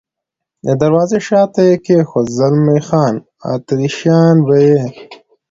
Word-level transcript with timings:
د 0.65 0.67
دروازې 0.81 1.19
شاته 1.27 1.61
یې 1.69 1.75
کېښود، 1.85 2.27
زلمی 2.37 2.79
خان: 2.87 3.15
اتریشیان 3.53 4.35
به 4.47 4.55
یې. 4.67 4.81